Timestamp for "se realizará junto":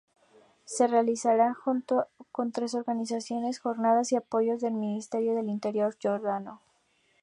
0.65-2.07